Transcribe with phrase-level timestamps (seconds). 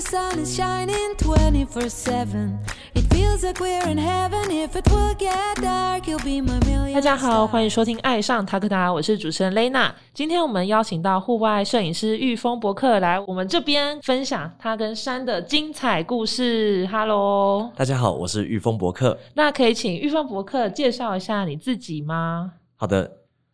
[0.00, 2.58] the sun is shining 24 7.
[2.94, 4.50] It feels like we're in heaven.
[4.50, 6.94] If it will get dark, you'll be my million.
[6.94, 9.94] 大家好，欢迎收听《爱上塔克达》，我是主持人雷娜。
[10.14, 16.88] 今天我们邀请到户外摄影师玉峰博客来我们这边分享他跟山的精彩故事。
[16.90, 19.18] Hello，大家好，我是玉峰博客。
[19.34, 22.52] 那可以请玉峰博客介绍一下你自己吗？
[22.76, 23.10] 好的，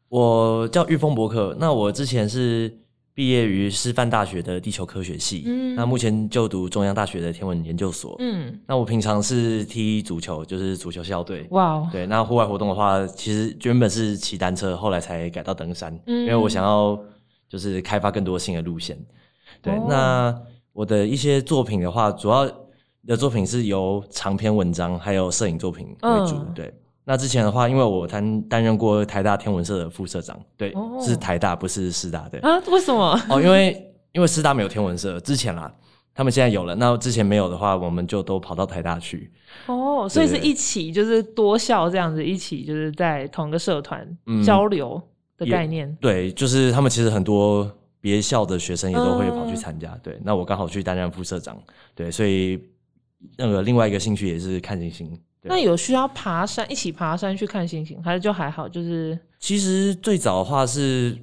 [0.09, 1.57] 我叫玉峰博客。
[1.59, 2.73] 那我之前是
[3.17, 8.15] 毕业于师范大学的地球科学系，嗯那目前就读中央大学的天文研究所。
[8.19, 11.47] 嗯，那我平常是踢足球，就是足球校队。
[11.49, 17.03] 哇哦，对，那户外活动的话，其实原本是骑单车，后来才改到登山，嗯因为我想要
[17.49, 18.99] 就是开发更多新的路线。
[19.63, 20.39] 对，哦那
[20.75, 22.47] 我的一些作品的话，主要
[23.07, 26.35] 的作品是由长篇文章还有摄影作品为主。
[26.35, 26.75] 嗯对，
[27.09, 32.41] 那之前的话，因为我担担任过台大天文社的副社长，对，哦是台大不是师大对。
[32.41, 33.19] 啊，为什么？
[33.31, 35.73] 哦，因为因为师大没有天文社，之前啦。
[36.19, 39.31] 他们现在有了，那之前没有的话，我们就都跑到台大去。
[39.67, 44.99] 哦，所以是一起就是多校这样子，一起就是在同个社团嗯交流
[45.37, 45.95] 的概念。
[46.01, 47.71] 对，就是他们其实很多
[48.01, 49.95] 别校的学生也都会跑去嗯参加。
[50.03, 51.63] 对，那我刚好去担任副社长，
[51.95, 52.59] 对，所以
[53.37, 55.21] 那个另外一个兴趣也是看星星。
[55.43, 58.69] 那有需要爬山一起爬山去看星星，还是就还好？
[58.69, 61.17] 就是其实最早的话是，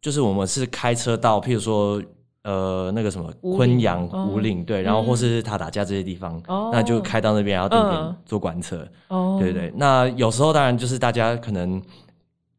[0.00, 2.02] 就是我们是开车到，譬如说。
[2.48, 9.72] 呃，那个什么昆阳、哦五岭，对，然后嗯或是塔打架这些地方，哦那就开到那边，然后定嗯点做观测，哦，对对。
[9.74, 11.82] 那有时候当然就是大家可能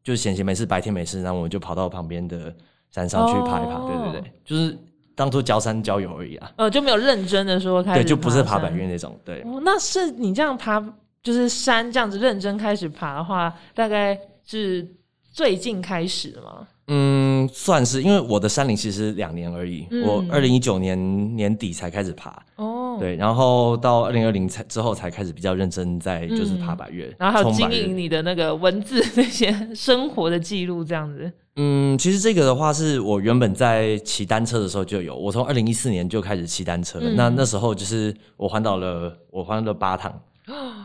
[0.04, 2.54] 就是闲闲没事，白天没事，然后我们就跑到旁边的
[2.90, 4.76] 山上去爬一爬，哦对对对，就是
[5.18, 6.52] 当初交山交友而已啊。
[6.54, 9.18] 呃，就没有认真的说开始对，就不是爬山百岳那种。
[9.24, 10.80] 对，哦，那是你这样爬，
[11.24, 14.86] 就是山这样子认真开始爬的话，大概是
[15.32, 16.68] 最近开始的吗？
[16.90, 22.67] 嗯，算是，因为我的山龄其实两年而已，嗯我二零一九年年底才开始爬，哦，，
[22.98, 31.30] 对，然后到二零二零才之后才开始比较认真在就是嗯爬百越，然后还有经营你的那个文字那些生活的记录，这样子。
[31.56, 40.12] 嗯，其实这个的话是我原本在骑单车的时候就有，我从二零一四年就开始骑单车，嗯那那时候就是我环岛了，我环了八趟。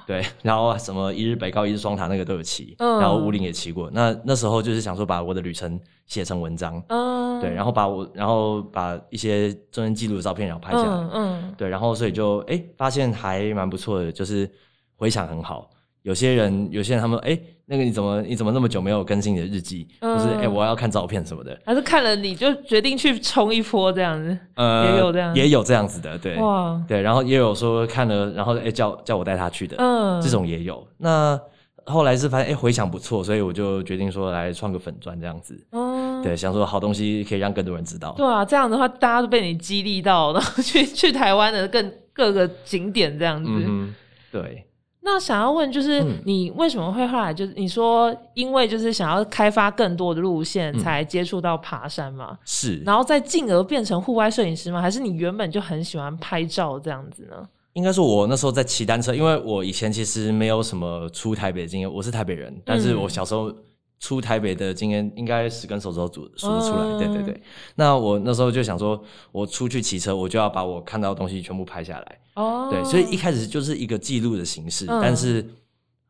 [0.06, 3.90] 对，然后什么一日北高、一日双塔那个都有骑，嗯然后乌岭也骑过。
[3.91, 14.50] 那那时候就是想说把我的旅程写成文章，嗯，对，然后把我，然后把一些中间记录的照片然后拍下来，嗯嗯，对，然后所以就哎发现还蛮不错的，就是
[14.96, 15.69] 回响很好。
[16.03, 24.38] 有些人，有些人他们哎，那个你怎么你怎么那么久没有更新你的日记，嗯或是哎我要看照片什么的，还是看了你就决定去冲一波这样子。
[24.56, 30.86] 呃，也有这样也有这样子的，对哇，对，然后也有说看了，然后哎叫叫我带他去的，嗯，这种也有。
[30.97, 31.40] 那
[31.86, 38.13] 后来是发现哎回响不错，所以我就决定说来创个粉砖这样子，嗯，对，想说好东西可以让更多人知道。
[38.18, 43.50] 对啊，这样的话大家都被你激励到，然后去去台湾的更各个景点这样子。
[43.50, 43.96] 嗯，
[44.30, 44.66] 对。
[45.06, 52.38] 那想要问，就是嗯你为什么会后来就是你说，因为就是想要开发更多的路线，嗯才接触到爬山嘛？
[52.46, 54.81] 是，然后再进而变成户外摄影师吗？
[54.81, 57.36] 还是你原本就很喜欢拍照这样子呢？
[57.74, 63.52] 应该说，我那时候在骑单车，因为我以前其实没有什么出台北的经验，我是台北人，但是我小时候
[64.00, 66.84] 出台北的经验应该十根手指头数数得出来。
[66.84, 67.42] 嗯对对对，
[67.76, 72.20] 那我那时候就想说，我出去骑车，我就要把我看到的东西全部拍下来。
[72.36, 75.46] 哦，对，所以一开始就是一个记录的形式，嗯但是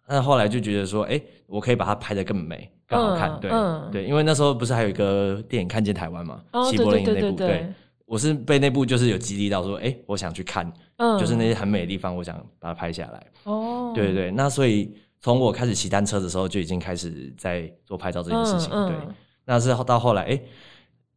[0.07, 3.39] 那后来就觉得说，哎、我可以把它拍得更美、更好看。
[3.39, 3.51] 对、
[3.91, 7.73] 对，因为那时候不是还有一个电影《看见台湾》嘛，哦，齐柏林的那部，对对对，
[8.05, 13.25] 我是被那部就是有激励到说，哎、我想去看，嗯，就是那些很美的地方，我想把它拍下来。
[13.43, 18.69] 哦，对对对，那所以从我开始骑单车的时候，就已经开始在做拍照这件事情。
[18.73, 20.41] 嗯嗯对，那是到后来，哎、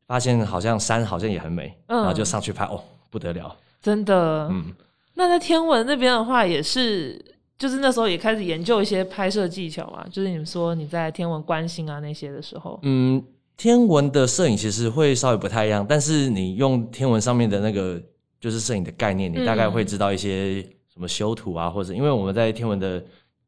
[0.06, 2.81] 发现好像山好像也很美，嗯然后就上去拍，哦，
[3.11, 4.49] 不得了，真的。
[4.49, 4.72] 嗯。
[5.15, 7.21] 那在天文那边的话，也是
[7.59, 13.21] 就是那时候也开始研究一些拍摄技巧嘛，就是你们说你在天文观星啊那些的时候，嗯，
[13.56, 18.01] 天文的摄影其实会稍微不太一样，但是你用天文上面的那个
[18.39, 23.03] 就是摄影的概念，你大概会知道一些什么修图啊，或者因为我们在天文的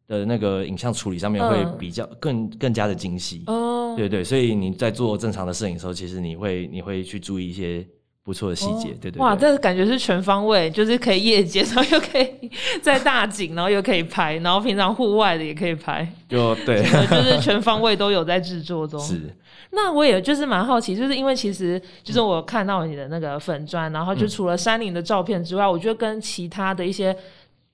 [0.09, 1.77] 的那个影像处理上面会嗯。
[1.79, 7.87] 比较更更加的精细，哦，对对，所以你在做正常的摄影的时候，其实你会你会去注意一些
[8.25, 12.51] 不错的细节，对对对哇，这个感觉是全方位，就是可以夜间，然后又可以
[12.83, 18.99] 在大景，然后又可以拍，然后平常户外的也可以拍，就对，对 就是全方位都有在制作中。
[19.01, 19.35] 是。
[19.71, 27.15] 那我也就是蛮好奇，就是因为其实就是我看到你的那个粉砖，然后就除了山林的照片之外，我觉得跟其他的一些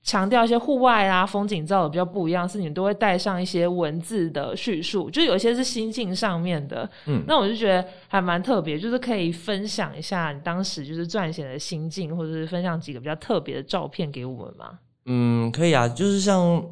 [0.05, 6.87] 强调一些户外啊风景照的比较不一样，是你们都会带上一些文字的叙述，就有一些是心境上面的。
[7.07, 14.79] 嗯那我就觉得还蛮特别，就是可以分享一下你当时就是撰写的心境，或者是分享几个比较特别的照片给我们吗？
[15.07, 16.63] 嗯，可以啊，就是像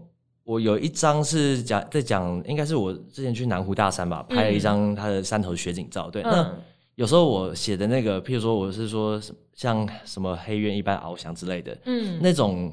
[0.44, 6.08] 我有一张是讲在讲，应该是我之前去南湖大山吧，拍了一张它的山头雪景照。
[6.08, 6.62] 对，那嗯
[6.96, 9.20] 有时候我写的那个，譬如说我是说
[9.56, 12.72] 像什么黑鸢一般翱翔之类的，嗯，那种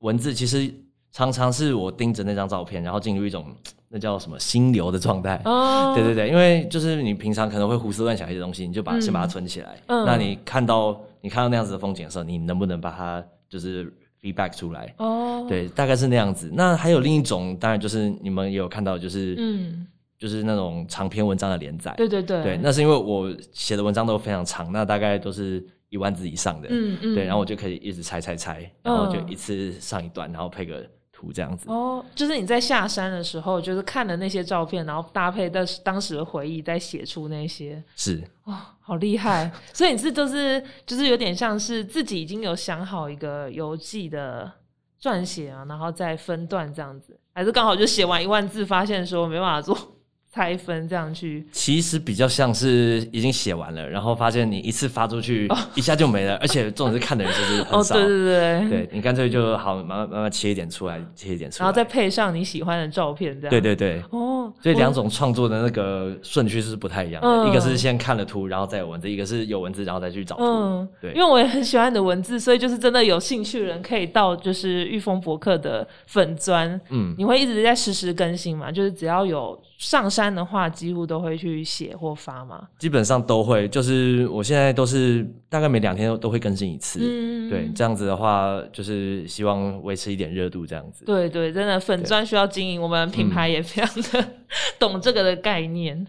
[0.00, 0.72] 文字，其实
[1.12, 3.46] 常常是我盯着那张照片，然后进入一种
[3.88, 5.40] 那叫什么心流的状态。
[5.44, 9.78] 哦，对对对，因为就是你平常可能会胡思乱想一些东西，你就把、嗯先把它存起来。
[9.86, 14.94] 嗯那你看到你看到那样子的风景的时候，你能不能把它就是 feedback 出来？
[14.98, 16.50] 哦，，对，大概是那样子。
[16.52, 19.86] 那还有另一种，当然就是你们也有看到，就是、嗯，
[20.18, 21.94] 就是那种长篇文章的连载。
[21.96, 25.64] 对对对，对，那是因为我写的文章都非常长，那大概都是
[25.96, 26.68] 一万字以上的。
[26.70, 31.70] 嗯嗯，对，然后我就可以一直拆拆拆，然后就嗯一次上一段，然后配个图这样子。
[31.70, 39.50] 哦，就是你在下山的时候，就是看了那些照片，然后搭配当时当时的回忆，再写出那些，是，哇、好厉害！
[39.72, 44.52] 所以你是就是就是有点像是自己已经有想好一个游记的
[45.00, 49.95] 撰写啊，然后再分段这样子，还是刚好就写完一万字，发现说没办法做
[50.36, 51.42] 拆分这样去？
[51.50, 57.94] 其实比较像是已经写完了，然后发现你一次发出去、一下就没了，而且重点是看的人就是很 哦，少。
[57.94, 64.02] 对对对，对你干脆就好慢慢慢慢切一点出来，切一点出来，然后再配上你喜欢的照片，这样对对对。
[64.10, 70.42] 哦，我所以两种创作的那个顺序是不太一样的，嗯一个是先看了图，然后再有文字；一个是有文字，然后再去找图。
[70.44, 78.70] 嗯，对因为我也很喜欢你的文字，所以就是真的有兴趣的人可以到就是玉峰博客的粉砖，嗯，你会一直在实时更新嘛？
[78.70, 82.66] 就是只要有上山的话，几乎都会去写或发嘛。
[82.78, 86.98] 基本上都会，就是我现在都是大概每两天都会更新一次。
[87.02, 91.04] 嗯，对，这样子的话，就是希望维持一点热度，这样子。
[91.04, 94.28] 对对，真的粉砖需要经营，我们品牌也非常的
[94.78, 96.06] 懂这个的概念。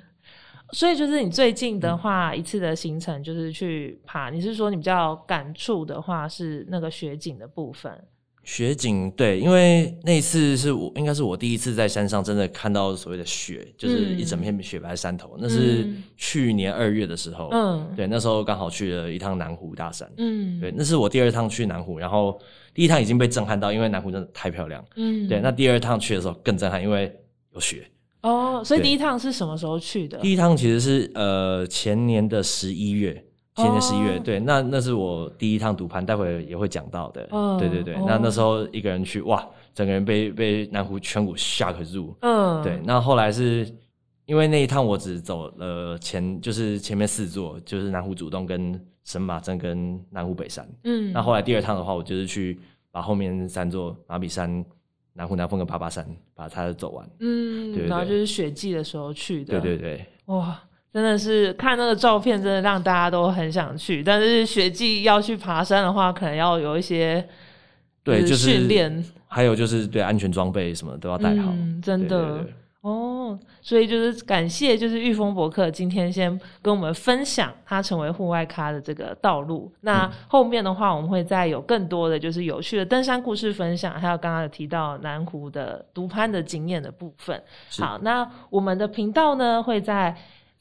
[0.74, 4.30] 所以就是你最近的话，一次的行程就是去爬。
[4.30, 7.90] 你是说你比较感触的话是那个雪景的部分？
[8.44, 15.38] 雪景对，因为那一次是我应该是我第一次在山上真的看到所谓的雪，就是一整片雪白山头。
[15.40, 20.10] 那是嗯去年二月的时候，嗯对，那时候刚好去了一趟南湖大山。
[20.18, 22.38] 嗯，对，那是我第二趟去南湖，然后
[22.74, 24.84] 第一趟已经被震撼到，因为南湖真的太漂亮。
[24.96, 27.14] 嗯，对，那第二趟去的时候更震撼，因为
[27.54, 27.90] 有雪。
[28.28, 30.18] 哦，所以第一趟是什么时候去的？
[30.20, 33.14] 第一趟其实是呃前年的十一月，
[33.56, 37.28] 前年十一月，哦对，那那是我第一趟独攀，待会也会讲到的。
[37.32, 42.16] 嗯对对对，哦那那时候一个人去，哇，整个人被被南湖全谷 shock 住。
[42.22, 43.68] 嗯，对，那后来是
[44.26, 50.68] 因为那一趟我只走了前就是前面四座，就是南湖主动跟神马镇跟南湖北山。
[50.84, 52.60] 嗯，那后来第二趟的话，我就是去
[52.92, 54.64] 把后面三座马比山、
[55.18, 56.06] 南湖南峰跟爬爬山
[56.36, 57.10] 把它走完。
[57.20, 60.62] 嗯，对对然后就是雪季的时候去的，对对对，哇，
[60.94, 64.04] 真的是看那个照片，真的让大家都很想去。
[64.04, 67.28] 但是雪季要去爬山的话，可能要有一些
[68.04, 71.52] 对，就是训练还有就是对安全装备什么都要带好。
[71.52, 72.46] 嗯真的
[73.28, 73.40] 哦。
[73.62, 79.72] 所以就是感谢，就是玉峰博客今天先跟我们分享他成为户外咖的这个道路。
[79.82, 87.42] 那嗯后面的话，我们会再有更多的就是有趣的登山故事分享，还有刚刚有提到南湖的独攀的经验的部分。
[87.80, 90.16] 好，那我们的频道呢会在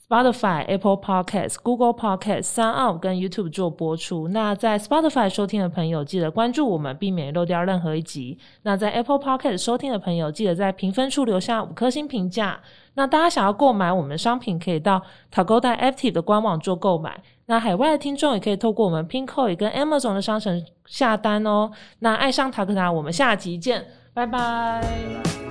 [0.09, 4.29] Spotify、Apple Podcast、Google Podcast、s o u n 跟 YouTube 做播出。
[4.29, 8.39] 那在 Spotify 收听的朋友，记得关注我们，避免漏掉任何一集。
[8.63, 12.61] 那在 Apple Podcast 收听的朋友，记得在评分处留下五颗星评价。
[12.95, 15.03] 那大家想要购买我们商品，可以到
[15.35, 17.21] Tagoda Active 的官网做购买。
[17.47, 21.73] 那海外的听众也可以透过我们 Pinkoi 跟 Amazon 的商城下单哦。
[21.99, 23.85] 那爱上塔克达，我们下集见，
[24.15, 25.46] 拜拜